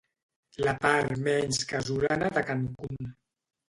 [0.67, 3.11] La part menys casolana de Cancún.